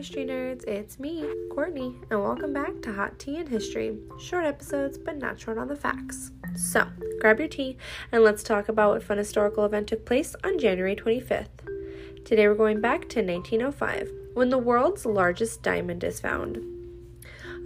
history 0.00 0.24
nerds. 0.24 0.66
It's 0.66 0.98
me, 0.98 1.26
Courtney, 1.50 1.94
and 2.08 2.22
welcome 2.22 2.54
back 2.54 2.80
to 2.80 2.92
Hot 2.94 3.18
Tea 3.18 3.36
and 3.36 3.46
History. 3.46 3.98
Short 4.18 4.46
episodes, 4.46 4.96
but 4.96 5.18
not 5.18 5.38
short 5.38 5.58
on 5.58 5.68
the 5.68 5.76
facts. 5.76 6.30
So, 6.56 6.86
grab 7.20 7.38
your 7.38 7.48
tea 7.48 7.76
and 8.10 8.24
let's 8.24 8.42
talk 8.42 8.70
about 8.70 8.94
what 8.94 9.02
fun 9.02 9.18
historical 9.18 9.66
event 9.66 9.88
took 9.88 10.06
place 10.06 10.34
on 10.42 10.58
January 10.58 10.96
25th. 10.96 12.24
Today 12.24 12.48
we're 12.48 12.54
going 12.54 12.80
back 12.80 13.10
to 13.10 13.20
1905, 13.20 14.10
when 14.32 14.48
the 14.48 14.56
world's 14.56 15.04
largest 15.04 15.62
diamond 15.62 16.02
is 16.02 16.18
found. 16.18 16.79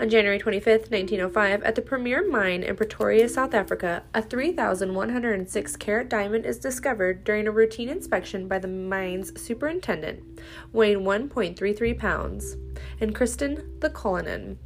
On 0.00 0.11
January 0.11 0.40
25, 0.40 0.90
1905, 0.90 1.62
at 1.62 1.76
the 1.76 1.80
Premier 1.80 2.29
Mine 2.29 2.64
in 2.64 2.74
Pretoria, 2.74 3.29
South 3.29 3.54
Africa, 3.54 4.02
a 4.12 4.20
3,106 4.20 5.76
carat 5.76 6.08
diamond 6.08 6.44
is 6.44 6.58
discovered 6.58 7.22
during 7.22 7.46
a 7.46 7.53
routine 7.53 7.89
inspection 7.89 8.48
by 8.48 8.58
the 8.58 8.67
mine's 8.67 9.40
superintendent, 9.40 10.40
weighing 10.72 11.04
1.33 11.04 11.96
pounds, 11.96 12.57
and 13.00 13.14
Christen 13.14 13.79
the 13.79 13.89
Cullinan. 13.89 14.58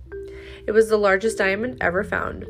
It 0.67 0.73
was 0.73 0.89
the 0.89 0.97
largest 0.97 1.37
diamond 1.37 1.77
ever 1.79 2.03
found. 2.03 2.47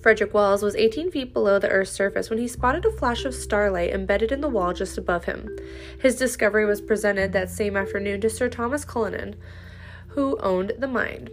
Frederick 0.00 0.32
Wells 0.32 0.62
was 0.62 0.74
18 0.76 1.10
feet 1.10 1.34
below 1.34 1.58
the 1.58 1.68
Earth's 1.68 1.92
surface 1.92 2.30
when 2.30 2.38
he 2.38 2.48
spotted 2.48 2.86
a 2.86 2.90
flash 2.90 3.26
of 3.26 3.34
starlight 3.34 3.92
embedded 3.92 4.32
in 4.32 4.40
the 4.40 4.48
wall 4.48 4.72
just 4.72 4.96
above 4.96 5.26
him. 5.26 5.54
His 6.00 6.16
discovery 6.16 6.64
was 6.64 6.80
presented 6.80 7.32
that 7.32 7.50
same 7.50 7.76
afternoon 7.76 8.22
to 8.22 8.30
Sir 8.30 8.48
Thomas 8.48 8.86
Cullinan, 8.86 9.36
who 10.08 10.38
owned 10.40 10.72
the 10.78 10.88
mine. 10.88 11.28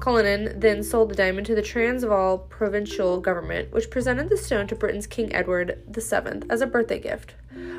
Cullinan 0.00 0.58
then 0.58 0.82
sold 0.82 1.10
the 1.10 1.14
diamond 1.14 1.46
to 1.46 1.54
the 1.54 1.62
Transvaal 1.62 2.38
provincial 2.38 3.20
government, 3.20 3.70
which 3.70 3.90
presented 3.90 4.30
the 4.30 4.36
stone 4.36 4.66
to 4.68 4.74
Britain's 4.74 5.06
King 5.06 5.32
Edward 5.34 5.82
VII 5.88 6.42
as 6.48 6.62
a 6.62 6.66
birthday 6.66 6.98
gift. 6.98 7.34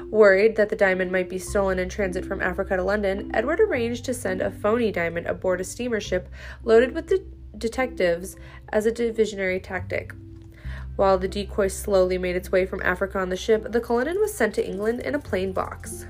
Worried 0.10 0.56
that 0.56 0.70
the 0.70 0.76
diamond 0.76 1.12
might 1.12 1.30
be 1.30 1.40
stolen 1.40 1.80
in 1.80 1.90
transit 1.90 2.26
from 2.26 2.42
Africa 2.42 2.78
to 2.78 2.84
London, 2.84 3.32
Edward 3.34 3.60
arranged 3.60 4.06
to 4.06 4.14
send 4.14 4.42
a 4.42 4.52
phony 4.52 4.92
diamond 4.92 5.26
aboard 5.26 5.62
a 5.62 5.64
steamer 5.64 6.00
ship 6.00 6.30
loaded 6.64 6.94
with 6.94 7.08
de- 7.08 7.24
detectives 7.58 8.36
as 8.70 8.86
a 8.86 8.92
diversionary 8.92 9.62
tactic. 9.62 10.14
While 10.98 11.18
the 11.18 11.28
decoy 11.28 11.70
slowly 11.70 12.18
made 12.18 12.36
its 12.36 12.52
way 12.52 12.66
from 12.66 12.82
Africa 12.84 13.18
on 13.18 13.30
the 13.30 13.38
ship, 13.38 13.72
the 13.72 13.82
Cullinan 13.82 14.20
was 14.20 14.34
sent 14.34 14.54
to 14.56 14.68
England 14.68 15.00
in 15.00 15.16
a 15.16 15.20
plain 15.20 15.54
box. 15.54 16.06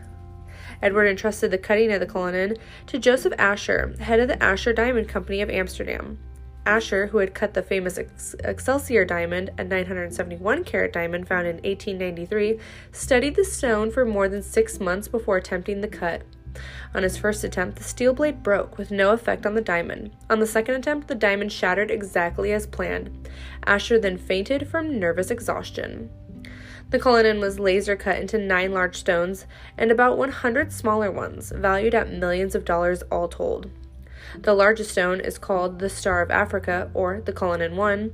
Edward 0.81 1.07
entrusted 1.07 1.51
the 1.51 1.57
cutting 1.57 1.91
of 1.91 1.99
the 1.99 2.05
Cullinan 2.05 2.57
to 2.87 2.97
Joseph 2.99 3.33
Asscher, 3.33 3.97
head 3.99 4.19
of 4.19 4.27
the 4.27 4.37
Asscher 4.37 4.75
Diamond 4.75 5.07
Company 5.07 5.41
of 5.41 5.49
Amsterdam. 5.49 6.17
Asscher, 6.65 7.09
who 7.09 7.17
had 7.17 7.33
cut 7.33 7.53
the 7.53 7.63
famous 7.63 7.97
Excelsior 7.97 9.03
diamond, 9.03 9.49
a 9.57 9.63
971 9.63 10.63
carat 10.63 10.93
diamond 10.93 11.27
found 11.27 11.47
in 11.47 11.55
1893, 11.55 12.59
studied 12.91 13.35
the 13.35 13.43
stone 13.43 13.89
for 13.89 14.05
more 14.05 14.29
than 14.29 14.43
six 14.43 14.79
months 14.79 15.07
before 15.07 15.37
attempting 15.37 15.81
the 15.81 15.87
cut. 15.87 16.21
On 16.93 17.03
his 17.03 17.17
first 17.17 17.43
attempt, 17.43 17.77
the 17.77 17.83
steel 17.83 18.13
blade 18.13 18.43
broke 18.43 18.77
with 18.77 18.91
no 18.91 19.11
effect 19.11 19.45
on 19.45 19.55
the 19.55 19.61
diamond. 19.61 20.11
On 20.29 20.39
the 20.39 20.45
second 20.45 20.75
attempt, 20.75 21.07
the 21.07 21.15
diamond 21.15 21.51
shattered 21.51 21.89
exactly 21.89 22.51
as 22.51 22.67
planned. 22.67 23.29
Asscher 23.65 24.01
then 24.01 24.17
fainted 24.17 24.67
from 24.67 24.99
nervous 24.99 25.31
exhaustion. 25.31 26.09
The 26.91 26.99
Cullinan 26.99 27.39
was 27.39 27.57
laser 27.57 27.95
cut 27.95 28.19
into 28.19 28.37
nine 28.37 28.73
large 28.73 28.97
stones 28.97 29.45
and 29.77 29.91
about 29.91 30.17
100 30.17 30.73
smaller 30.73 31.09
ones, 31.09 31.53
valued 31.55 31.95
at 31.95 32.11
millions 32.11 32.53
of 32.53 32.65
dollars 32.65 33.01
all 33.03 33.29
told. 33.29 33.69
The 34.37 34.53
largest 34.53 34.91
stone 34.91 35.21
is 35.21 35.37
called 35.37 35.79
the 35.79 35.89
Star 35.89 36.21
of 36.21 36.29
Africa, 36.29 36.91
or 36.93 37.21
the 37.21 37.31
Cullinan 37.31 37.77
1, 37.77 38.11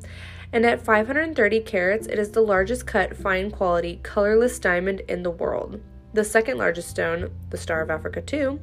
and 0.53 0.65
at 0.65 0.85
530 0.85 1.59
carats, 1.61 2.05
it 2.05 2.19
is 2.19 2.31
the 2.31 2.41
largest 2.41 2.85
cut, 2.85 3.17
fine 3.17 3.49
quality, 3.49 3.99
colorless 4.03 4.59
diamond 4.59 5.01
in 5.07 5.23
the 5.23 5.31
world. 5.31 5.81
The 6.13 6.23
second 6.23 6.59
largest 6.59 6.89
stone, 6.89 7.31
the 7.49 7.57
Star 7.57 7.81
of 7.81 7.89
Africa 7.89 8.21
2, 8.21 8.59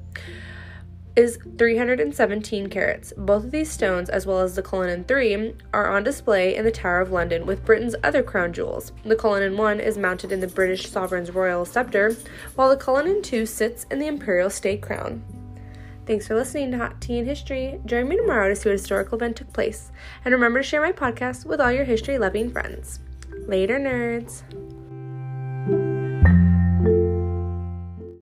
is 1.17 1.39
317 1.59 2.69
carats. 2.69 3.13
Both 3.17 3.45
of 3.45 3.51
these 3.51 3.71
stones, 3.71 4.09
as 4.09 4.27
well 4.27 4.41
as 4.41 4.57
the 4.57 4.63
Cullinan 4.63 5.05
3, 5.05 5.55
are 5.73 5.91
on 5.91 6.03
display 6.03 6.57
in 6.57 6.65
the 6.65 6.73
Tower 6.73 7.01
of 7.01 7.13
London 7.13 7.47
with 7.47 7.65
Britain's 7.65 7.95
other 8.03 8.23
crown 8.23 8.53
jewels. 8.53 8.93
The 9.05 9.17
Cullinan 9.17 9.57
1 9.57 9.81
is 9.81 9.97
mounted 9.97 10.33
in 10.33 10.41
the 10.41 10.49
British 10.49 10.91
sovereign's 10.91 11.31
royal 11.31 11.65
scepter, 11.65 12.17
while 12.57 12.69
the 12.69 12.77
Cullinan 12.77 13.23
2 13.23 13.47
sits 13.47 13.85
in 13.91 13.99
the 13.99 14.09
imperial 14.09 14.51
state 14.51 14.83
crown. 14.83 15.23
Thanks 16.07 16.27
for 16.27 16.35
listening 16.35 16.73
to 16.73 16.79
Hot 16.79 17.01
Tea 17.01 17.21
and 17.21 17.29
History. 17.29 17.81
Join 17.87 18.09
me 18.09 18.17
tomorrow 18.17 18.49
to 18.49 18.57
see 18.57 18.69
what 18.69 18.73
historical 18.73 19.17
event 19.17 19.37
took 19.37 19.53
place. 19.53 19.91
And 20.25 20.35
remember 20.35 20.61
to 20.61 20.67
share 20.67 20.83
my 20.83 20.93
podcast 20.93 21.47
with 21.47 21.61
all 21.61 21.73
your 21.73 21.85
history 21.85 22.19
loving 22.19 22.51
friends. 22.51 23.01
Later, 23.47 23.79
nerds. 23.79 24.43